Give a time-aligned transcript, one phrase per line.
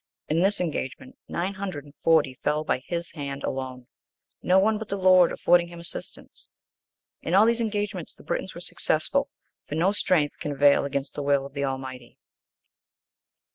[0.29, 3.85] (11) In this engagement, nine hundred and forty fell by his hand alone,
[4.41, 6.49] no one but the Lord affording him assistance.
[7.21, 9.29] In all these engagements the Britons were successful.
[9.67, 12.17] For no strength can avail against the will of the Almighty.